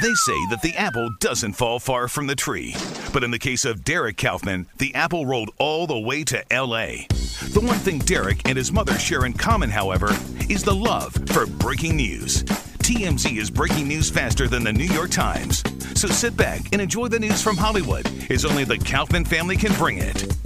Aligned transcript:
They 0.00 0.14
say 0.14 0.46
that 0.50 0.60
the 0.60 0.76
apple 0.76 1.08
doesn't 1.20 1.52
fall 1.52 1.78
far 1.78 2.08
from 2.08 2.26
the 2.26 2.34
tree. 2.34 2.74
But 3.12 3.22
in 3.22 3.30
the 3.30 3.38
case 3.38 3.64
of 3.64 3.84
Derek 3.84 4.16
Kaufman, 4.16 4.66
the 4.78 4.92
apple 4.94 5.24
rolled 5.24 5.50
all 5.58 5.86
the 5.86 5.98
way 5.98 6.24
to 6.24 6.42
LA. 6.50 7.06
The 7.52 7.62
one 7.62 7.78
thing 7.78 8.00
Derek 8.00 8.48
and 8.48 8.58
his 8.58 8.72
mother 8.72 8.98
share 8.98 9.24
in 9.24 9.34
common, 9.34 9.70
however, 9.70 10.08
is 10.48 10.64
the 10.64 10.74
love 10.74 11.12
for 11.28 11.46
breaking 11.46 11.96
news. 11.96 12.42
TMZ 12.42 13.36
is 13.38 13.50
breaking 13.50 13.86
news 13.86 14.10
faster 14.10 14.48
than 14.48 14.64
the 14.64 14.72
New 14.72 14.84
York 14.84 15.10
Times. 15.10 15.62
So 15.94 16.08
sit 16.08 16.36
back 16.36 16.72
and 16.72 16.82
enjoy 16.82 17.06
the 17.06 17.20
news 17.20 17.40
from 17.40 17.56
Hollywood, 17.56 18.06
as 18.30 18.44
only 18.44 18.64
the 18.64 18.78
Kaufman 18.78 19.24
family 19.24 19.56
can 19.56 19.72
bring 19.74 19.98
it. 19.98 20.43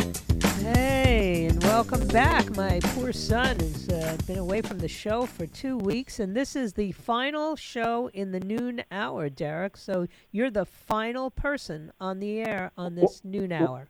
Welcome 1.79 2.09
back. 2.09 2.57
My 2.57 2.81
poor 2.83 3.13
son 3.13 3.57
has 3.61 3.89
uh, 3.89 4.17
been 4.27 4.39
away 4.39 4.63
from 4.63 4.81
the 4.81 4.89
show 4.89 5.27
for 5.27 5.47
two 5.47 5.77
weeks, 5.77 6.19
and 6.19 6.35
this 6.35 6.57
is 6.57 6.73
the 6.73 6.91
final 6.91 7.55
show 7.55 8.11
in 8.13 8.33
the 8.33 8.41
noon 8.41 8.83
hour, 8.91 9.29
Derek. 9.29 9.77
So 9.77 10.09
you're 10.33 10.51
the 10.51 10.65
final 10.65 11.31
person 11.31 11.93
on 12.01 12.19
the 12.19 12.41
air 12.41 12.73
on 12.77 12.97
this 12.97 13.21
noon 13.23 13.53
hour. 13.53 13.87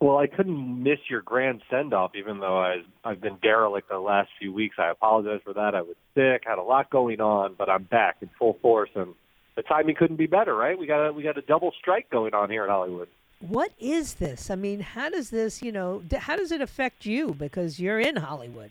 Well, 0.00 0.18
I 0.18 0.26
couldn't 0.26 0.82
miss 0.82 0.98
your 1.08 1.22
grand 1.22 1.62
send 1.70 1.94
off, 1.94 2.10
even 2.14 2.40
though 2.40 2.58
I, 2.58 2.82
I've 3.02 3.22
been 3.22 3.38
derelict 3.40 3.88
the 3.88 3.98
last 3.98 4.28
few 4.38 4.52
weeks. 4.52 4.76
I 4.78 4.90
apologize 4.90 5.40
for 5.42 5.54
that. 5.54 5.74
I 5.74 5.80
was 5.80 5.96
sick, 6.14 6.42
had 6.46 6.58
a 6.58 6.62
lot 6.62 6.90
going 6.90 7.22
on, 7.22 7.54
but 7.56 7.70
I'm 7.70 7.84
back 7.84 8.16
in 8.20 8.28
full 8.38 8.58
force, 8.60 8.90
and 8.94 9.14
the 9.56 9.62
timing 9.62 9.96
couldn't 9.96 10.16
be 10.16 10.26
better, 10.26 10.54
right? 10.54 10.78
We 10.78 10.86
got 10.86 11.06
a, 11.06 11.12
we 11.14 11.22
got 11.22 11.38
a 11.38 11.42
double 11.42 11.72
strike 11.80 12.10
going 12.10 12.34
on 12.34 12.50
here 12.50 12.64
in 12.64 12.70
Hollywood. 12.70 13.08
What 13.40 13.72
is 13.78 14.14
this? 14.14 14.50
I 14.50 14.56
mean, 14.56 14.80
how 14.80 15.10
does 15.10 15.30
this, 15.30 15.62
you 15.62 15.70
know, 15.70 16.02
how 16.18 16.36
does 16.36 16.50
it 16.50 16.60
affect 16.60 17.06
you 17.06 17.34
because 17.34 17.78
you're 17.78 18.00
in 18.00 18.16
Hollywood? 18.16 18.70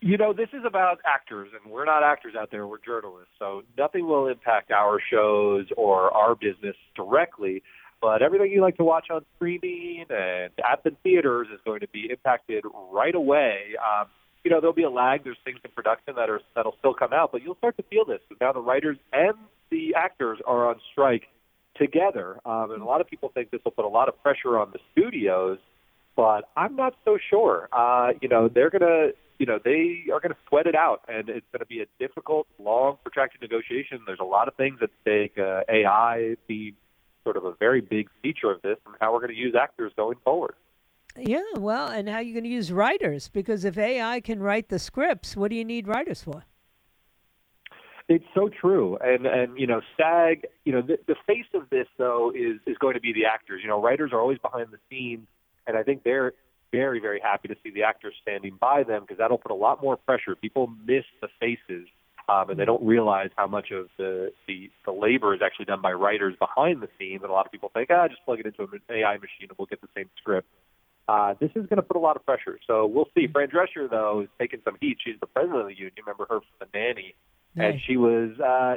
You 0.00 0.16
know, 0.18 0.32
this 0.32 0.48
is 0.52 0.64
about 0.66 1.00
actors, 1.06 1.50
and 1.52 1.72
we're 1.72 1.84
not 1.84 2.02
actors 2.02 2.34
out 2.38 2.50
there. 2.50 2.66
We're 2.66 2.78
journalists, 2.78 3.32
so 3.38 3.62
nothing 3.78 4.06
will 4.06 4.26
impact 4.26 4.70
our 4.70 5.00
shows 5.00 5.66
or 5.76 6.10
our 6.10 6.34
business 6.34 6.76
directly. 6.94 7.62
But 8.02 8.20
everything 8.20 8.50
you 8.50 8.60
like 8.60 8.76
to 8.76 8.84
watch 8.84 9.06
on 9.10 9.24
streaming 9.36 10.04
and 10.10 10.52
at 10.58 10.84
the 10.84 10.90
theaters 11.02 11.48
is 11.52 11.58
going 11.64 11.80
to 11.80 11.88
be 11.88 12.10
impacted 12.10 12.64
right 12.92 13.14
away. 13.14 13.76
Um, 13.80 14.08
you 14.42 14.50
know, 14.50 14.60
there'll 14.60 14.74
be 14.74 14.82
a 14.82 14.90
lag. 14.90 15.24
There's 15.24 15.38
things 15.42 15.58
in 15.64 15.70
production 15.70 16.14
that 16.16 16.28
are 16.28 16.42
that'll 16.54 16.76
still 16.78 16.92
come 16.92 17.14
out, 17.14 17.32
but 17.32 17.42
you'll 17.42 17.56
start 17.56 17.78
to 17.78 17.82
feel 17.84 18.04
this. 18.04 18.20
Now 18.42 18.52
the 18.52 18.60
writers 18.60 18.98
and 19.12 19.34
the 19.70 19.94
actors 19.94 20.38
are 20.46 20.68
on 20.68 20.80
strike 20.92 21.28
together, 21.76 22.38
um, 22.44 22.70
and 22.70 22.82
a 22.82 22.84
lot 22.84 23.00
of 23.00 23.08
people 23.08 23.30
think 23.32 23.50
this 23.50 23.60
will 23.64 23.72
put 23.72 23.84
a 23.84 23.88
lot 23.88 24.08
of 24.08 24.22
pressure 24.22 24.58
on 24.58 24.72
the 24.72 24.78
studios. 24.92 25.58
But 26.16 26.48
I'm 26.56 26.76
not 26.76 26.94
so 27.04 27.18
sure. 27.30 27.68
Uh, 27.72 28.12
you 28.22 28.28
know, 28.28 28.48
they're 28.48 28.70
gonna, 28.70 29.08
you 29.38 29.46
know, 29.46 29.58
they 29.64 30.04
are 30.12 30.20
gonna 30.20 30.36
sweat 30.48 30.66
it 30.66 30.76
out, 30.76 31.02
and 31.08 31.28
it's 31.28 31.46
gonna 31.52 31.66
be 31.66 31.80
a 31.80 31.86
difficult, 31.98 32.46
long, 32.58 32.98
protracted 33.02 33.40
negotiation. 33.40 34.00
There's 34.06 34.20
a 34.20 34.24
lot 34.24 34.46
of 34.46 34.54
things 34.54 34.78
at 34.80 34.90
stake. 35.02 35.36
Uh, 35.36 35.62
AI 35.68 36.36
being 36.46 36.74
sort 37.24 37.36
of 37.36 37.44
a 37.44 37.54
very 37.54 37.80
big 37.80 38.08
feature 38.22 38.50
of 38.50 38.62
this, 38.62 38.76
and 38.86 38.94
how 39.00 39.12
we're 39.12 39.26
to 39.26 39.34
use 39.34 39.54
actors 39.54 39.92
going 39.96 40.18
forward. 40.22 40.54
Yeah, 41.16 41.42
well, 41.56 41.88
and 41.88 42.08
how 42.08 42.18
you 42.18 42.32
going 42.32 42.44
to 42.44 42.50
use 42.50 42.72
writers? 42.72 43.28
Because 43.28 43.64
if 43.64 43.78
AI 43.78 44.20
can 44.20 44.40
write 44.40 44.68
the 44.68 44.80
scripts, 44.80 45.36
what 45.36 45.50
do 45.50 45.56
you 45.56 45.64
need 45.64 45.86
writers 45.86 46.22
for? 46.22 46.44
It's 48.06 48.24
so 48.34 48.50
true, 48.50 48.98
and 49.00 49.24
and 49.26 49.58
you 49.58 49.66
know, 49.66 49.80
SAG, 49.96 50.46
you 50.64 50.72
know, 50.72 50.82
the, 50.82 50.98
the 51.06 51.16
face 51.26 51.46
of 51.54 51.70
this 51.70 51.86
though 51.96 52.30
is 52.34 52.60
is 52.66 52.76
going 52.78 52.94
to 52.94 53.00
be 53.00 53.14
the 53.14 53.24
actors. 53.24 53.60
You 53.62 53.68
know, 53.68 53.80
writers 53.80 54.10
are 54.12 54.20
always 54.20 54.38
behind 54.38 54.68
the 54.72 54.78
scenes, 54.90 55.26
and 55.66 55.76
I 55.76 55.82
think 55.82 56.02
they're 56.02 56.34
very 56.70 57.00
very 57.00 57.18
happy 57.20 57.48
to 57.48 57.56
see 57.62 57.70
the 57.70 57.84
actors 57.84 58.14
standing 58.20 58.58
by 58.60 58.82
them 58.82 59.02
because 59.02 59.16
that'll 59.18 59.38
put 59.38 59.52
a 59.52 59.54
lot 59.54 59.82
more 59.82 59.96
pressure. 59.96 60.36
People 60.36 60.70
miss 60.86 61.04
the 61.22 61.28
faces, 61.40 61.88
um, 62.28 62.50
and 62.50 62.60
they 62.60 62.66
don't 62.66 62.84
realize 62.84 63.30
how 63.36 63.46
much 63.46 63.70
of 63.70 63.88
the, 63.96 64.32
the 64.46 64.70
the 64.84 64.92
labor 64.92 65.34
is 65.34 65.40
actually 65.42 65.64
done 65.64 65.80
by 65.80 65.92
writers 65.92 66.34
behind 66.38 66.82
the 66.82 66.88
scenes. 66.98 67.22
And 67.22 67.30
a 67.30 67.32
lot 67.32 67.46
of 67.46 67.52
people 67.52 67.70
think, 67.72 67.88
ah, 67.90 68.06
just 68.08 68.22
plug 68.26 68.38
it 68.38 68.44
into 68.44 68.64
an 68.64 68.80
AI 68.90 69.14
machine 69.14 69.48
and 69.48 69.52
we'll 69.58 69.66
get 69.66 69.80
the 69.80 69.88
same 69.96 70.10
script. 70.18 70.48
Uh, 71.06 71.34
this 71.40 71.50
is 71.54 71.66
going 71.66 71.76
to 71.76 71.82
put 71.82 71.96
a 71.96 72.00
lot 72.00 72.16
of 72.16 72.24
pressure. 72.24 72.58
So 72.66 72.86
we'll 72.86 73.08
see. 73.14 73.26
Fran 73.26 73.48
Drescher, 73.48 73.88
though, 73.90 74.20
is 74.20 74.28
taking 74.38 74.60
some 74.64 74.76
heat. 74.80 74.98
She's 75.04 75.20
the 75.20 75.26
president 75.26 75.60
of 75.60 75.66
the 75.66 75.76
union. 75.76 75.92
Remember 75.98 76.26
her 76.28 76.40
from 76.40 76.56
the 76.60 76.78
nanny. 76.78 77.14
And 77.56 77.80
she 77.86 77.96
was 77.96 78.30
uh, 78.40 78.74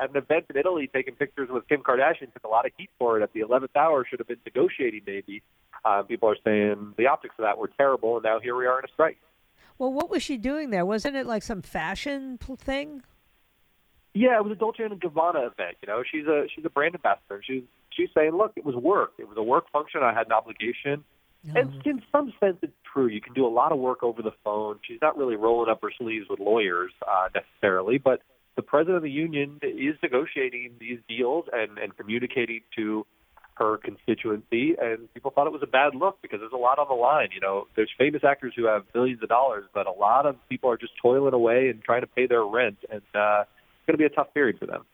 at 0.00 0.10
an 0.10 0.16
event 0.16 0.46
in 0.48 0.56
Italy 0.56 0.88
taking 0.92 1.14
pictures 1.14 1.50
with 1.50 1.68
Kim 1.68 1.82
Kardashian. 1.82 2.32
Took 2.32 2.44
a 2.44 2.48
lot 2.48 2.64
of 2.64 2.72
heat 2.76 2.90
for 2.98 3.18
it 3.18 3.22
at 3.22 3.32
the 3.34 3.40
11th 3.40 3.76
hour. 3.76 4.06
Should 4.08 4.20
have 4.20 4.28
been 4.28 4.38
negotiating, 4.46 5.02
maybe. 5.06 5.42
Uh, 5.84 6.02
people 6.02 6.30
are 6.30 6.36
saying 6.42 6.94
the 6.96 7.06
optics 7.06 7.34
of 7.38 7.44
that 7.44 7.58
were 7.58 7.68
terrible, 7.76 8.16
and 8.16 8.24
now 8.24 8.40
here 8.40 8.56
we 8.56 8.66
are 8.66 8.78
in 8.78 8.84
a 8.86 8.88
strike. 8.88 9.18
Well, 9.78 9.92
what 9.92 10.08
was 10.08 10.22
she 10.22 10.38
doing 10.38 10.70
there? 10.70 10.86
Wasn't 10.86 11.16
it 11.16 11.26
like 11.26 11.42
some 11.42 11.60
fashion 11.60 12.38
thing? 12.38 13.02
Yeah, 14.14 14.36
it 14.36 14.44
was 14.44 14.52
a 14.52 14.54
Dolce 14.54 14.84
and 14.84 14.98
Gabbana 15.00 15.50
event. 15.50 15.76
You 15.82 15.88
know, 15.88 16.02
she's 16.08 16.26
a 16.26 16.46
she's 16.54 16.64
a 16.64 16.70
brand 16.70 16.94
ambassador. 16.94 17.42
She's 17.44 17.64
she's 17.90 18.08
saying, 18.14 18.30
look, 18.30 18.52
it 18.56 18.64
was 18.64 18.76
work. 18.76 19.12
It 19.18 19.28
was 19.28 19.36
a 19.36 19.42
work 19.42 19.68
function. 19.70 20.02
I 20.02 20.14
had 20.14 20.26
an 20.26 20.32
obligation. 20.32 21.04
And 21.54 21.74
in 21.84 22.02
some 22.10 22.32
sense, 22.40 22.56
it's 22.62 22.72
true. 22.94 23.08
You 23.08 23.20
can 23.20 23.34
do 23.34 23.46
a 23.46 23.48
lot 23.48 23.72
of 23.72 23.78
work 23.78 24.02
over 24.02 24.22
the 24.22 24.32
phone. 24.44 24.78
She's 24.86 25.00
not 25.02 25.18
really 25.18 25.36
rolling 25.36 25.70
up 25.70 25.80
her 25.82 25.90
sleeves 25.98 26.26
with 26.30 26.40
lawyers 26.40 26.92
uh, 27.06 27.28
necessarily, 27.34 27.98
but 27.98 28.20
the 28.56 28.62
president 28.62 28.96
of 28.98 29.02
the 29.02 29.10
union 29.10 29.58
is 29.62 29.96
negotiating 30.02 30.74
these 30.78 31.00
deals 31.08 31.46
and, 31.52 31.76
and 31.78 31.96
communicating 31.96 32.60
to 32.76 33.04
her 33.54 33.76
constituency. 33.78 34.74
And 34.80 35.12
people 35.12 35.30
thought 35.30 35.46
it 35.46 35.52
was 35.52 35.62
a 35.62 35.66
bad 35.66 35.94
look 35.94 36.20
because 36.22 36.40
there's 36.40 36.52
a 36.52 36.56
lot 36.56 36.78
on 36.78 36.86
the 36.88 36.94
line. 36.94 37.28
You 37.34 37.40
know, 37.40 37.66
there's 37.76 37.90
famous 37.98 38.22
actors 38.24 38.52
who 38.56 38.66
have 38.66 38.84
millions 38.94 39.22
of 39.22 39.28
dollars, 39.28 39.64
but 39.74 39.86
a 39.86 39.92
lot 39.92 40.26
of 40.26 40.36
people 40.48 40.70
are 40.70 40.76
just 40.76 40.92
toiling 41.00 41.34
away 41.34 41.68
and 41.68 41.82
trying 41.82 42.02
to 42.02 42.06
pay 42.06 42.26
their 42.26 42.44
rent, 42.44 42.78
and 42.90 43.02
uh, 43.14 43.42
it's 43.42 43.86
going 43.86 43.94
to 43.94 43.98
be 43.98 44.04
a 44.04 44.08
tough 44.08 44.32
period 44.34 44.58
for 44.58 44.66
them. 44.66 44.84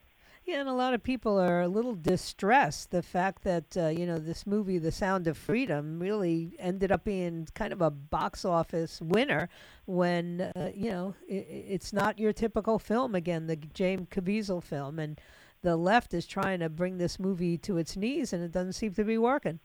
And 0.52 0.68
a 0.68 0.72
lot 0.72 0.94
of 0.94 1.02
people 1.02 1.38
are 1.38 1.60
a 1.60 1.68
little 1.68 1.94
distressed. 1.94 2.90
The 2.90 3.02
fact 3.02 3.42
that 3.44 3.76
uh, 3.76 3.88
you 3.88 4.04
know 4.06 4.18
this 4.18 4.46
movie, 4.46 4.78
The 4.78 4.90
Sound 4.92 5.26
of 5.26 5.38
Freedom, 5.38 5.98
really 6.00 6.56
ended 6.58 6.90
up 6.90 7.04
being 7.04 7.46
kind 7.54 7.72
of 7.72 7.80
a 7.80 7.90
box 7.90 8.44
office 8.44 9.00
winner 9.00 9.48
when 9.86 10.40
uh, 10.56 10.70
you 10.74 10.90
know 10.90 11.14
i 11.30 11.34
i- 11.34 11.46
it's 11.74 11.92
not 11.92 12.18
your 12.18 12.32
typical 12.32 12.78
film 12.78 13.14
again, 13.14 13.46
the 13.46 13.56
James 13.56 14.08
Caviezel 14.10 14.62
film, 14.62 14.98
and 14.98 15.20
the 15.62 15.76
left 15.76 16.14
is 16.14 16.26
trying 16.26 16.60
to 16.60 16.68
bring 16.68 16.98
this 16.98 17.18
movie 17.18 17.56
to 17.58 17.76
its 17.78 17.96
knees, 17.96 18.32
and 18.32 18.42
it 18.42 18.50
doesn't 18.50 18.72
seem 18.72 18.92
to 18.94 19.04
be 19.04 19.18
working. 19.18 19.60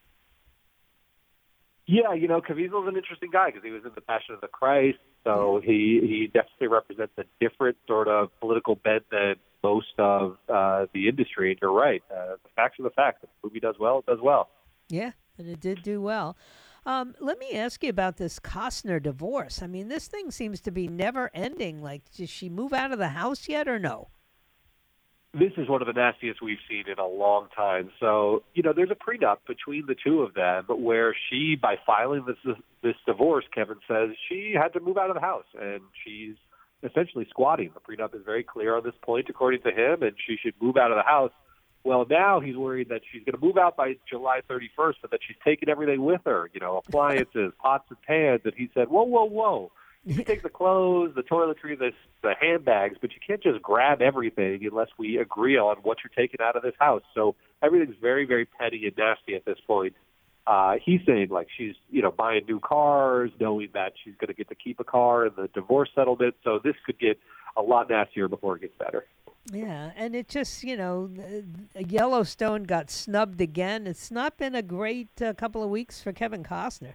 Yeah, 1.87 2.13
you 2.13 2.27
know, 2.27 2.41
Caviezel's 2.41 2.87
an 2.87 2.95
interesting 2.97 3.29
guy 3.31 3.47
because 3.47 3.63
he 3.63 3.71
was 3.71 3.83
in 3.85 3.91
The 3.95 4.01
Passion 4.01 4.33
of 4.35 4.41
the 4.41 4.47
Christ, 4.47 4.97
so 5.25 5.59
he 5.61 5.99
he 6.01 6.27
definitely 6.27 6.67
represents 6.67 7.13
a 7.17 7.23
different 7.41 7.77
sort 7.87 8.07
of 8.07 8.29
political 8.39 8.75
bent 8.75 9.03
than 9.11 9.35
most 9.63 9.93
of 9.97 10.37
uh, 10.47 10.85
the 10.93 11.09
industry. 11.09 11.51
And 11.51 11.59
you're 11.61 11.73
right, 11.73 12.03
uh, 12.11 12.35
the 12.43 12.49
facts 12.55 12.79
are 12.79 12.83
the 12.83 12.91
facts. 12.91 13.19
If 13.23 13.29
the 13.41 13.47
movie 13.47 13.59
does 13.59 13.75
well, 13.79 13.99
it 13.99 14.05
does 14.05 14.19
well. 14.21 14.49
Yeah, 14.87 15.11
and 15.37 15.49
it 15.49 15.59
did 15.59 15.83
do 15.83 15.99
well. 16.01 16.37
Um, 16.85 17.15
let 17.19 17.39
me 17.39 17.53
ask 17.53 17.83
you 17.83 17.89
about 17.89 18.17
this 18.17 18.39
Costner 18.39 19.01
divorce. 19.01 19.63
I 19.63 19.67
mean, 19.67 19.87
this 19.87 20.07
thing 20.07 20.29
seems 20.29 20.61
to 20.61 20.71
be 20.71 20.87
never 20.87 21.31
ending. 21.33 21.81
Like, 21.81 22.03
did 22.11 22.29
she 22.29 22.47
move 22.47 22.73
out 22.73 22.91
of 22.91 22.99
the 22.99 23.09
house 23.09 23.49
yet 23.49 23.67
or 23.67 23.79
no? 23.79 24.09
This 25.37 25.51
is 25.57 25.67
one 25.67 25.81
of 25.81 25.87
the 25.87 25.93
nastiest 25.93 26.41
we've 26.41 26.63
seen 26.69 26.85
in 26.87 26.97
a 26.97 27.05
long 27.05 27.49
time. 27.53 27.91
So, 27.99 28.43
you 28.53 28.63
know, 28.63 28.71
there's 28.73 28.89
a 28.89 28.95
prenup 28.95 29.39
between 29.45 29.85
the 29.85 29.95
two 29.95 30.21
of 30.21 30.33
them 30.33 30.63
where 30.69 31.13
she, 31.29 31.57
by 31.61 31.75
filing 31.85 32.25
this 32.25 32.55
this 32.81 32.95
divorce, 33.05 33.43
Kevin 33.53 33.75
says 33.85 34.11
she 34.29 34.53
had 34.57 34.69
to 34.73 34.79
move 34.79 34.97
out 34.97 35.09
of 35.09 35.15
the 35.15 35.21
house, 35.21 35.45
and 35.59 35.81
she's 36.05 36.35
essentially 36.83 37.27
squatting. 37.29 37.71
The 37.73 37.81
prenup 37.81 38.15
is 38.15 38.21
very 38.25 38.43
clear 38.43 38.77
on 38.77 38.83
this 38.83 38.93
point, 39.01 39.27
according 39.27 39.63
to 39.63 39.71
him, 39.71 40.03
and 40.03 40.13
she 40.25 40.37
should 40.41 40.53
move 40.61 40.77
out 40.77 40.91
of 40.91 40.97
the 40.97 41.03
house. 41.03 41.31
Well, 41.83 42.05
now 42.09 42.39
he's 42.39 42.55
worried 42.55 42.89
that 42.89 43.01
she's 43.11 43.23
going 43.25 43.37
to 43.37 43.45
move 43.45 43.57
out 43.57 43.75
by 43.75 43.95
July 44.09 44.39
31st, 44.49 44.95
but 45.01 45.11
that 45.11 45.19
she's 45.27 45.37
taking 45.43 45.67
everything 45.67 46.03
with 46.03 46.21
her, 46.25 46.49
you 46.53 46.61
know, 46.61 46.77
appliances, 46.77 47.51
pots 47.61 47.85
and 47.89 48.01
pans. 48.03 48.41
And 48.45 48.53
he 48.55 48.69
said, 48.73 48.87
whoa, 48.87 49.03
whoa, 49.03 49.25
whoa. 49.25 49.71
You 50.05 50.23
take 50.23 50.43
the 50.43 50.49
clothes, 50.49 51.13
the 51.15 51.23
toiletry, 51.23 51.77
the, 51.77 51.91
the 52.21 52.33
handbags, 52.39 52.97
but 53.01 53.11
you 53.13 53.19
can't 53.25 53.41
just 53.41 53.61
grab 53.61 54.01
everything 54.01 54.63
unless 54.63 54.89
we 54.99 55.17
agree 55.17 55.57
on 55.57 55.77
what 55.77 55.97
you're 56.03 56.11
taking 56.15 56.45
out 56.45 56.55
of 56.55 56.61
this 56.61 56.75
house. 56.79 57.01
So 57.15 57.35
everything's 57.63 57.95
very, 57.99 58.25
very 58.25 58.45
petty 58.45 58.85
and 58.85 58.95
nasty 58.95 59.33
at 59.35 59.45
this 59.45 59.57
point. 59.65 59.95
Uh, 60.45 60.75
he's 60.83 61.01
saying 61.07 61.29
like 61.31 61.47
she's, 61.57 61.73
you 61.89 62.03
know, 62.03 62.11
buying 62.11 62.45
new 62.47 62.59
cars, 62.59 63.31
knowing 63.39 63.69
that 63.73 63.93
she's 64.03 64.13
going 64.19 64.27
to 64.27 64.35
get 64.35 64.47
to 64.49 64.55
keep 64.55 64.79
a 64.79 64.83
car 64.83 65.25
in 65.25 65.33
the 65.35 65.47
divorce 65.55 65.89
settlement. 65.95 66.35
So 66.43 66.59
this 66.63 66.75
could 66.85 66.99
get 66.99 67.19
a 67.57 67.63
lot 67.63 67.89
nastier 67.89 68.27
before 68.27 68.57
it 68.57 68.61
gets 68.61 68.77
better. 68.77 69.05
Yeah, 69.51 69.91
and 69.95 70.15
it 70.15 70.27
just, 70.27 70.63
you 70.63 70.77
know, 70.77 71.09
Yellowstone 71.75 72.63
got 72.63 72.91
snubbed 72.91 73.41
again. 73.41 73.85
It's 73.87 74.11
not 74.11 74.37
been 74.37 74.55
a 74.55 74.63
great 74.63 75.21
uh, 75.21 75.33
couple 75.33 75.63
of 75.63 75.69
weeks 75.69 76.01
for 76.01 76.11
Kevin 76.11 76.43
Costner. 76.43 76.93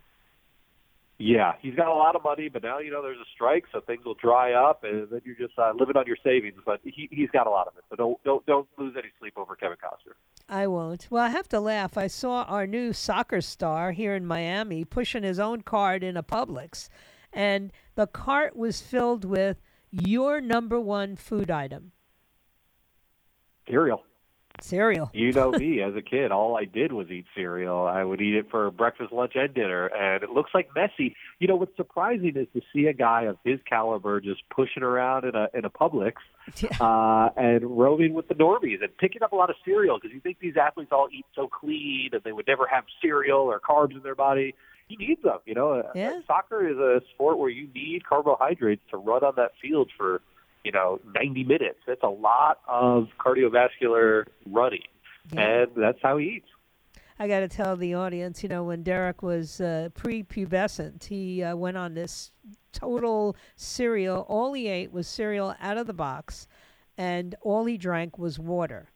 Yeah, 1.23 1.53
he's 1.61 1.75
got 1.75 1.89
a 1.89 1.95
lot 1.95 2.17
of 2.17 2.25
money, 2.25 2.49
but 2.49 2.63
now 2.63 2.79
you 2.79 2.91
know 2.91 3.03
there's 3.03 3.19
a 3.19 3.29
strike, 3.35 3.65
so 3.73 3.83
things 3.83 4.07
will 4.07 4.15
dry 4.15 4.55
up, 4.55 4.85
and 4.85 5.07
then 5.11 5.21
you're 5.23 5.37
just 5.37 5.53
uh, 5.59 5.71
living 5.79 5.95
on 5.95 6.07
your 6.07 6.17
savings. 6.25 6.57
But 6.65 6.81
he 6.83 7.11
he's 7.13 7.29
got 7.29 7.47
a 7.47 7.51
lot 7.51 7.67
of 7.67 7.75
it, 7.77 7.85
so 7.91 7.97
don't 7.97 8.25
don't 8.25 8.47
don't 8.47 8.67
lose 8.79 8.95
any 8.97 9.09
sleep 9.19 9.35
over 9.37 9.55
Kevin 9.55 9.77
Costner. 9.77 10.15
I 10.49 10.67
won't. 10.67 11.09
Well, 11.11 11.23
I 11.23 11.29
have 11.29 11.47
to 11.51 11.61
laugh. 11.61 11.99
I 11.99 12.07
saw 12.07 12.45
our 12.45 12.67
new 12.67 12.95
soccer 12.95 13.43
star 13.43 13.93
here 13.93 14.15
in 14.15 14.25
Miami 14.25 14.83
pushing 14.83 15.23
his 15.23 15.39
own 15.39 15.61
cart 15.61 16.03
in 16.03 16.17
a 16.17 16.23
Publix, 16.23 16.89
and 17.35 17.71
the 17.97 18.07
cart 18.07 18.57
was 18.57 18.81
filled 18.81 19.27
with 19.27 19.61
your 19.91 20.41
number 20.41 20.81
one 20.81 21.17
food 21.17 21.51
item. 21.51 21.93
Cereal. 23.69 24.03
Cereal. 24.63 25.11
You 25.13 25.33
know 25.33 25.51
me 25.59 25.83
as 25.83 25.95
a 25.97 26.03
kid, 26.03 26.31
all 26.33 26.57
I 26.57 26.65
did 26.65 26.93
was 26.93 27.09
eat 27.11 27.27
cereal. 27.35 27.87
I 27.87 28.05
would 28.05 28.21
eat 28.21 28.35
it 28.35 28.51
for 28.51 28.71
breakfast, 28.71 29.13
lunch, 29.13 29.33
and 29.35 29.53
dinner, 29.55 29.87
and 29.87 30.23
it 30.23 30.31
looks 30.31 30.51
like 30.55 30.71
Messi. 30.77 31.15
You 31.39 31.49
know 31.49 31.57
what's 31.57 31.77
surprising 31.77 32.33
is 32.37 32.47
to 32.55 32.61
see 32.73 32.87
a 32.87 32.93
guy 32.93 33.23
of 33.25 33.37
his 33.45 33.59
caliber 33.69 34.21
just 34.21 34.43
pushing 34.51 34.83
around 34.83 35.25
in 35.25 35.35
a 35.35 35.49
in 35.55 35.65
a 35.65 35.71
Publix 35.71 36.15
uh, 36.81 37.31
and 37.37 37.79
roaming 37.79 38.15
with 38.15 38.29
the 38.29 38.35
normies 38.35 38.83
and 38.83 38.97
picking 38.99 39.23
up 39.23 39.33
a 39.33 39.37
lot 39.37 39.51
of 39.51 39.57
cereal 39.65 39.99
because 40.01 40.13
you 40.15 40.21
think 40.21 40.39
these 40.41 40.57
athletes 40.57 40.91
all 40.93 41.09
eat 41.13 41.27
so 41.35 41.49
clean 41.49 42.11
and 42.13 42.23
they 42.25 42.33
would 42.33 42.47
never 42.47 42.67
have 42.67 42.85
cereal 43.03 43.41
or 43.41 43.61
carbs 43.61 43.93
in 43.97 44.03
their 44.03 44.15
body. 44.15 44.55
He 44.89 44.97
needs 44.97 45.23
them. 45.23 45.39
You 45.47 45.55
know, 45.55 45.83
Yeah. 45.95 46.21
soccer 46.27 46.67
is 46.69 46.77
a 46.77 47.01
sport 47.15 47.39
where 47.39 47.51
you 47.51 47.69
need 47.75 48.05
carbohydrates 48.05 48.83
to 48.91 48.97
run 48.97 49.23
on 49.23 49.35
that 49.37 49.53
field 49.63 49.91
for 49.97 50.21
you 50.65 50.73
know 50.73 51.01
90 51.15 51.45
minutes. 51.45 51.79
That's 51.87 52.03
a 52.03 52.09
lot 52.09 52.61
of 52.69 53.09
cardiovascular 53.19 54.27
running, 54.47 54.83
Yeah. 55.33 55.41
and 55.63 55.71
that's 55.77 55.99
how 56.03 56.19
he 56.19 56.27
eats. 56.37 56.49
I 57.19 57.29
got 57.29 57.41
to 57.41 57.49
tell 57.49 57.77
the 57.77 57.93
audience, 57.95 58.43
you 58.43 58.49
know, 58.49 58.65
when 58.65 58.83
Derek 58.83 59.23
was 59.23 59.61
uh, 59.61 59.91
prepubescent, 59.95 61.05
he 61.05 61.43
uh, 61.43 61.55
went 61.55 61.77
on 61.77 61.93
this 61.93 62.33
total 62.73 63.37
cereal. 63.57 64.25
All 64.29 64.55
he 64.55 64.69
ate 64.69 64.91
was 64.91 65.07
cereal 65.07 65.55
out 65.61 65.77
of 65.77 65.87
the 65.87 65.93
box, 65.93 66.49
and 66.97 67.35
all 67.43 67.67
he 67.67 67.77
drank 67.77 68.19
was 68.19 68.39
water. 68.39 68.91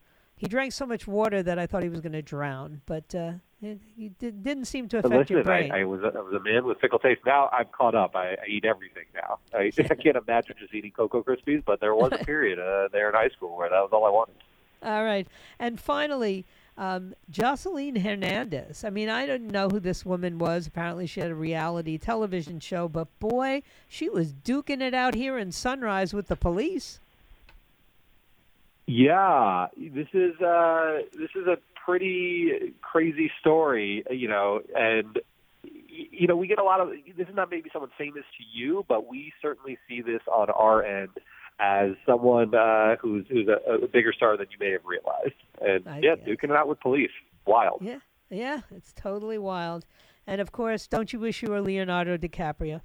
He 0.45 0.49
drank 0.49 0.75
so 0.75 0.85
much 0.85 1.07
water 1.07 1.43
that 1.43 1.59
I 1.59 1.67
thought 1.67 1.83
he 1.83 1.89
was 1.89 2.03
going 2.03 2.13
to 2.13 2.21
drown, 2.21 2.83
but 2.85 3.15
uh, 3.15 3.33
it, 3.63 3.81
he 3.97 4.11
did, 4.11 4.43
didn't 4.43 4.67
seem 4.67 4.89
to 4.89 4.99
affect 4.99 5.31
your 5.31 5.43
brain. 5.43 5.73
I, 5.73 5.81
I 5.81 5.85
was 5.85 6.03
a, 6.03 6.13
I 6.15 6.21
was 6.21 6.35
a 6.35 6.41
man 6.41 6.67
with 6.67 6.79
fickle 6.83 6.99
taste. 6.99 7.23
Now 7.25 7.49
I'm 7.51 7.65
caught 7.73 7.95
up. 7.95 8.15
I, 8.15 8.33
I 8.33 8.47
eat 8.47 8.67
everything 8.67 9.05
now. 9.15 9.39
I, 9.55 9.73
I 9.79 9.95
can't 9.95 10.19
imagine 10.19 10.57
just 10.59 10.75
eating 10.75 10.91
Cocoa 10.91 11.23
Krispies, 11.23 11.65
but 11.65 11.81
there 11.81 11.95
was 11.95 12.13
a 12.13 12.23
period 12.27 12.59
uh, 12.59 12.89
there 12.93 13.09
in 13.09 13.15
high 13.15 13.31
school 13.31 13.57
where 13.57 13.71
that 13.71 13.81
was 13.81 13.89
all 13.91 14.05
I 14.05 14.11
wanted. 14.11 14.35
All 14.83 15.03
right. 15.03 15.27
And 15.59 15.81
finally, 15.81 16.45
um, 16.77 17.15
Joseline 17.33 18.03
Hernandez. 18.03 18.85
I 18.85 18.91
mean, 18.91 19.09
I 19.09 19.25
didn't 19.25 19.49
know 19.49 19.71
who 19.71 19.81
this 19.81 20.05
woman 20.05 20.39
was. 20.39 20.67
Apparently, 20.67 21.07
she 21.07 21.21
had 21.21 21.31
a 21.31 21.35
reality 21.35 21.97
television 21.97 22.61
show, 22.61 22.87
but 22.87 23.09
boy, 23.19 23.63
she 23.89 24.11
was 24.11 24.35
duking 24.35 24.83
it 24.83 24.93
out 24.93 25.15
here 25.15 25.39
in 25.39 25.53
Sunrise 25.53 26.13
with 26.13 26.27
the 26.27 26.37
police. 26.37 27.01
Yeah, 28.87 29.69
this 29.77 30.09
is 30.13 30.39
uh, 30.41 30.99
this 31.13 31.31
is 31.35 31.47
a 31.47 31.57
pretty 31.85 32.75
crazy 32.83 33.31
story, 33.41 34.05
you 34.11 34.29
know, 34.29 34.61
and 34.75 35.19
you 35.63 36.27
know 36.27 36.37
we 36.37 36.47
get 36.47 36.59
a 36.59 36.65
lot 36.65 36.81
of 36.81 36.91
this 37.17 37.29
is 37.29 37.35
not 37.35 37.51
maybe 37.51 37.71
someone 37.73 37.91
famous 37.97 38.25
to 38.39 38.45
you, 38.59 38.85
but 38.89 39.07
we 39.09 39.33
certainly 39.41 39.79
see 39.89 40.03
this 40.03 40.21
on 40.31 40.51
our 40.51 40.85
end 40.85 41.11
as 41.59 41.93
someone 42.05 42.55
uh, 42.55 42.97
who's 42.97 43.25
who's 43.31 43.49
a, 43.49 43.85
a 43.85 43.89
bigger 43.89 44.13
star 44.13 44.37
than 44.37 44.47
you 44.51 44.59
may 44.61 44.73
have 44.73 44.85
realized, 44.85 45.35
and 45.61 45.89
I 45.89 46.01
yeah, 46.03 46.17
guess. 46.17 46.27
duking 46.27 46.51
it 46.51 46.57
out 46.57 46.69
with 46.69 46.81
police, 46.81 47.13
wild. 47.47 47.81
Yeah, 47.81 48.01
yeah, 48.29 48.61
it's 48.75 48.93
totally 48.93 49.39
wild. 49.39 49.87
And 50.27 50.41
of 50.41 50.53
course, 50.53 50.87
don't 50.87 51.13
you 51.13 51.21
wish 51.21 51.43
you 51.43 51.49
were 51.49 51.61
Leonardo 51.61 52.17
DiCaprio? 52.17 52.81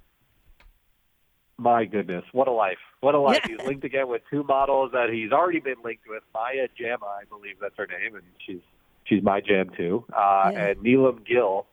My 1.60 1.84
goodness, 1.84 2.24
what 2.32 2.48
a 2.48 2.52
life! 2.52 2.78
What 3.00 3.14
a 3.14 3.20
life! 3.20 3.42
He's 3.46 3.58
linked 3.66 3.84
again 3.84 4.08
with 4.08 4.22
two 4.30 4.42
models 4.44 4.92
that 4.92 5.10
he's 5.12 5.30
already 5.30 5.60
been 5.60 5.76
linked 5.84 6.04
with. 6.08 6.22
Maya 6.32 6.68
Jama, 6.74 7.04
I 7.04 7.24
believe 7.28 7.56
that's 7.60 7.74
her 7.76 7.86
name, 7.86 8.14
and 8.14 8.24
she's 8.46 8.60
she's 9.04 9.22
my 9.22 9.42
jam 9.42 9.68
too. 9.76 10.04
Uh, 10.10 10.50
Yeah. 10.54 10.66
And 10.68 10.80
Neelam 10.80 11.26
Gill, 11.26 11.66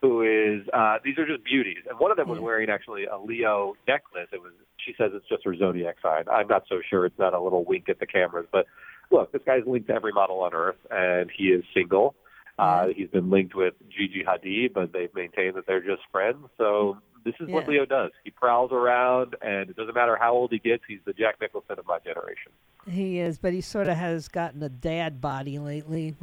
who 0.00 0.22
is 0.22 0.68
uh, 0.72 0.98
these 1.04 1.18
are 1.18 1.26
just 1.26 1.42
beauties, 1.44 1.82
and 1.90 1.98
one 1.98 2.12
of 2.12 2.16
them 2.16 2.28
was 2.28 2.38
Yeah. 2.38 2.44
wearing 2.44 2.70
actually 2.70 3.06
a 3.06 3.18
Leo 3.18 3.74
necklace. 3.88 4.28
It 4.32 4.40
was 4.40 4.52
she 4.78 4.94
says 4.96 5.10
it's 5.12 5.28
just 5.28 5.44
her 5.44 5.56
zodiac 5.56 5.96
sign. 6.00 6.24
I'm 6.30 6.46
not 6.46 6.62
so 6.68 6.80
sure. 6.88 7.04
It's 7.04 7.18
not 7.18 7.34
a 7.34 7.40
little 7.40 7.64
wink 7.64 7.88
at 7.88 7.98
the 7.98 8.06
cameras, 8.06 8.46
but 8.52 8.66
look, 9.10 9.32
this 9.32 9.42
guy's 9.44 9.66
linked 9.66 9.88
to 9.88 9.94
every 9.94 10.12
model 10.12 10.38
on 10.40 10.54
earth, 10.54 10.78
and 10.88 11.28
he 11.36 11.46
is 11.48 11.64
single. 11.74 12.14
Uh, 12.60 12.88
he's 12.94 13.08
been 13.08 13.28
linked 13.30 13.56
with 13.56 13.74
Gigi 13.88 14.22
Hadid, 14.24 14.72
but 14.72 14.92
they've 14.92 15.12
maintained 15.16 15.56
that 15.56 15.66
they're 15.66 15.80
just 15.82 16.02
friends. 16.12 16.46
So 16.58 16.98
this 17.24 17.34
is 17.40 17.48
what 17.48 17.68
Leo 17.68 17.84
does. 17.84 18.10
He 18.24 18.30
prowls 18.30 18.72
around, 18.72 19.36
and 19.42 19.70
it 19.70 19.76
doesn't 19.76 19.94
matter 19.94 20.16
how 20.16 20.32
old 20.32 20.50
he 20.50 20.58
gets. 20.58 20.82
He's 20.86 21.00
the 21.04 21.12
Jack 21.12 21.40
Nicholson 21.40 21.78
of 21.78 21.86
my 21.86 21.98
generation. 21.98 22.52
He 22.88 23.18
is, 23.20 23.38
but 23.38 23.52
he 23.52 23.60
sort 23.60 23.88
of 23.88 23.96
has 23.96 24.28
gotten 24.28 24.62
a 24.62 24.68
dad 24.68 25.20
body 25.20 25.58
lately, 25.58 26.14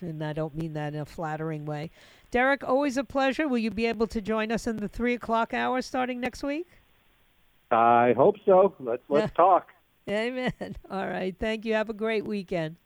and 0.00 0.24
I 0.24 0.32
don't 0.32 0.54
mean 0.54 0.72
that 0.74 0.94
in 0.94 1.00
a 1.00 1.04
flattering 1.04 1.66
way. 1.66 1.90
Derek, 2.30 2.64
always 2.64 2.96
a 2.96 3.04
pleasure. 3.04 3.48
Will 3.48 3.58
you 3.58 3.70
be 3.70 3.86
able 3.86 4.06
to 4.08 4.20
join 4.20 4.50
us 4.50 4.66
in 4.66 4.76
the 4.78 4.88
three 4.88 5.14
o'clock 5.14 5.54
hour 5.54 5.82
starting 5.82 6.20
next 6.20 6.42
week? 6.42 6.66
I 7.70 8.14
hope 8.16 8.36
so. 8.44 8.74
Let's 8.80 9.02
let's 9.08 9.34
talk. 9.34 9.68
Amen. 10.08 10.52
All 10.90 11.06
right. 11.06 11.34
Thank 11.38 11.64
you. 11.64 11.74
Have 11.74 11.90
a 11.90 11.94
great 11.94 12.24
weekend. 12.24 12.76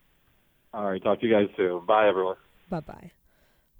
All 0.73 0.89
right, 0.89 1.03
talk 1.03 1.21
to 1.21 1.27
you 1.27 1.33
guys 1.33 1.49
soon. 1.57 1.85
Bye, 1.85 2.09
everyone. 2.09 2.37
Bye 2.69 2.81
bye. 2.81 3.11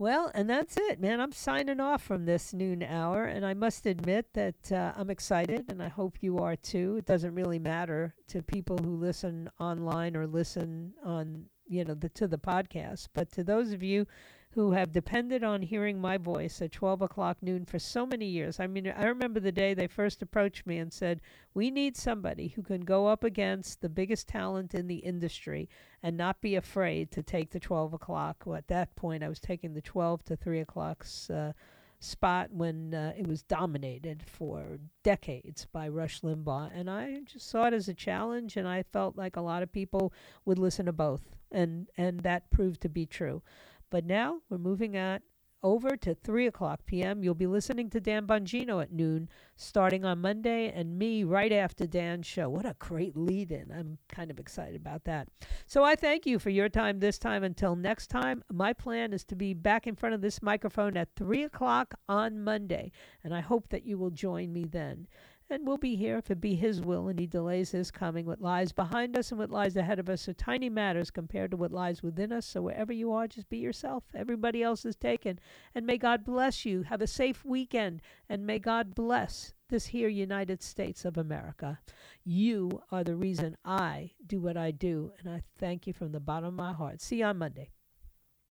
Well, 0.01 0.31
and 0.35 0.49
that's 0.49 0.79
it, 0.79 0.99
man. 0.99 1.21
I'm 1.21 1.31
signing 1.31 1.79
off 1.79 2.03
from 2.03 2.25
this 2.25 2.55
noon 2.55 2.83
hour, 2.83 3.25
and 3.25 3.45
I 3.45 3.53
must 3.53 3.85
admit 3.85 4.33
that 4.33 4.73
uh, 4.73 4.95
I'm 4.97 5.11
excited, 5.11 5.67
and 5.69 5.83
I 5.83 5.89
hope 5.89 6.23
you 6.23 6.39
are 6.39 6.57
too. 6.57 6.97
It 6.97 7.05
doesn't 7.05 7.35
really 7.35 7.59
matter 7.59 8.15
to 8.29 8.43
people 8.43 8.79
who 8.79 8.97
listen 8.97 9.51
online 9.61 10.17
or 10.17 10.27
listen 10.27 10.95
on, 11.05 11.45
you 11.67 11.85
know, 11.85 11.93
the, 11.93 12.09
to 12.09 12.27
the 12.27 12.39
podcast, 12.39 13.09
but 13.13 13.31
to 13.33 13.45
those 13.45 13.73
of 13.73 13.83
you 13.83 14.07
who 14.55 14.73
have 14.73 14.93
depended 14.93 15.45
on 15.45 15.63
hearing 15.63 16.01
my 16.01 16.19
voice 16.19 16.61
at 16.61 16.73
12 16.73 17.03
o'clock 17.03 17.37
noon 17.41 17.65
for 17.65 17.79
so 17.79 18.05
many 18.05 18.27
years. 18.27 18.59
I 18.59 18.67
mean, 18.67 18.89
I 18.89 19.05
remember 19.05 19.39
the 19.39 19.53
day 19.53 19.75
they 19.75 19.87
first 19.87 20.23
approached 20.23 20.67
me 20.67 20.79
and 20.79 20.93
said, 20.93 21.21
We 21.55 21.71
need 21.71 21.97
somebody 21.97 22.49
who 22.49 22.63
can 22.63 22.81
go 22.81 23.07
up 23.07 23.23
against 23.23 23.81
the 23.81 23.89
biggest 23.89 24.27
talent 24.27 24.75
in 24.75 24.89
the 24.89 24.97
industry 24.97 25.69
and 26.03 26.17
not 26.17 26.41
be 26.41 26.57
afraid 26.57 27.13
to 27.13 27.23
take 27.23 27.51
the 27.51 27.61
12 27.61 27.93
o'clock. 27.93 28.43
Well, 28.45 28.57
at 28.57 28.67
that 28.69 28.97
point, 28.97 29.23
I 29.23 29.29
was 29.29 29.39
taking 29.39 29.75
the 29.75 29.83
12 29.83 30.25
to 30.25 30.37
3 30.37 30.59
o'clock 30.59 31.07
uh, 31.33 31.53
spot 32.01 32.51
when 32.51 32.93
uh, 32.93 33.13
it 33.17 33.29
was 33.29 33.43
dominated 33.43 34.25
for 34.27 34.79
decades 35.05 35.67
by 35.73 35.89
Rush 35.89 36.23
Limbaugh. 36.23 36.73
And 36.75 36.91
I 36.91 37.21
just 37.25 37.49
saw 37.49 37.67
it 37.67 37.75
as 37.75 37.89
a 37.89 37.95
challenge, 37.95 38.57
and 38.57 38.67
I 38.67 38.83
felt 38.83 39.17
like 39.17 39.37
a 39.37 39.43
lot 39.43 39.63
of 39.63 39.71
people 39.71 40.13
would 40.45 40.59
listen 40.59 40.87
to 40.87 40.93
both. 40.93 41.23
And, 41.53 41.89
and 41.97 42.21
that 42.21 42.51
proved 42.51 42.81
to 42.83 42.89
be 42.89 43.07
true. 43.07 43.43
But 43.91 44.05
now 44.05 44.39
we're 44.49 44.59
moving 44.59 44.97
on 44.97 45.21
over 45.63 45.97
to 45.97 46.15
3 46.15 46.47
o'clock 46.47 46.81
p.m. 46.87 47.23
You'll 47.23 47.35
be 47.35 47.47
listening 47.47 47.91
to 47.91 48.01
Dan 48.01 48.27
Bongino 48.27 48.83
at 48.83 48.93
noon, 48.93 49.29
starting 49.57 50.05
on 50.05 50.21
Monday, 50.21 50.73
and 50.75 50.99
me 50.99 51.25
right 51.25 51.53
after 51.53 51.87
Dan's 51.87 52.27
show. 52.27 52.49
What 52.49 52.65
a 52.65 52.77
great 52.79 53.17
lead 53.17 53.53
in. 53.53 53.71
I'm 53.71 53.99
kind 54.09 54.31
of 54.31 54.39
excited 54.39 54.77
about 54.77 55.05
that. 55.05 55.29
So 55.67 55.85
I 55.85 55.97
thank 55.97 56.25
you 56.27 56.39
for 56.39 56.51
your 56.51 56.69
time 56.69 56.99
this 56.99 57.19
time. 57.19 57.45
Until 57.45 57.77
next 57.77 58.09
time, 58.09 58.43
my 58.51 58.73
plan 58.73 59.13
is 59.13 59.25
to 59.25 59.37
be 59.37 59.53
back 59.53 59.87
in 59.87 59.97
front 59.97 60.15
of 60.15 60.23
this 60.23 60.43
microphone 60.43 60.97
at 60.97 61.15
3 61.17 61.43
o'clock 61.43 61.95
on 62.09 62.43
Monday, 62.43 62.93
and 63.23 63.35
I 63.35 63.41
hope 63.41 63.69
that 63.69 63.85
you 63.85 63.99
will 63.99 64.11
join 64.11 64.53
me 64.53 64.65
then. 64.65 65.09
And 65.53 65.67
we'll 65.67 65.79
be 65.79 65.97
here 65.97 66.17
if 66.17 66.31
it 66.31 66.41
be 66.41 66.55
His 66.55 66.81
will 66.81 67.09
and 67.09 67.19
He 67.19 67.27
delays 67.27 67.73
His 67.73 67.91
coming. 67.91 68.25
What 68.25 68.41
lies 68.41 68.71
behind 68.71 69.19
us 69.19 69.33
and 69.33 69.41
what 69.41 69.51
lies 69.51 69.77
ahead 69.77 69.99
of 69.99 70.09
us 70.09 70.29
are 70.29 70.33
tiny 70.33 70.71
matters 70.71 71.11
compared 71.11 71.51
to 71.51 71.57
what 71.57 71.73
lies 71.73 72.05
within 72.05 72.31
us. 72.31 72.47
So 72.47 72.63
wherever 72.63 72.93
you 72.93 73.13
are, 73.13 73.27
just 73.27 73.49
be 73.49 73.59
yourself. 73.59 74.05
Everybody 74.15 74.63
else 74.63 74.85
is 74.85 74.95
taken. 74.95 75.41
And 75.75 75.85
may 75.85 75.99
God 75.99 76.25
bless 76.25 76.65
you. 76.65 76.83
Have 76.83 77.03
a 77.03 77.09
safe 77.09 77.45
weekend. 77.45 78.01
And 78.29 78.47
may 78.47 78.61
God 78.61 78.95
bless 78.95 79.53
this 79.69 79.87
here 79.87 80.09
United 80.09 80.63
States 80.63 81.05
of 81.05 81.19
America. 81.19 81.81
You 82.25 82.83
are 82.93 83.03
the 83.03 83.17
reason 83.17 83.57
I 83.65 84.13
do 84.25 84.41
what 84.41 84.57
I 84.57 84.71
do. 84.71 85.11
And 85.19 85.35
I 85.35 85.43
thank 85.59 85.89
you 85.89 85.93
from 85.93 86.13
the 86.13 86.21
bottom 86.21 86.47
of 86.47 86.55
my 86.55 86.73
heart. 86.73 87.01
See 87.01 87.19
you 87.19 87.25
on 87.25 87.39
Monday. 87.39 87.71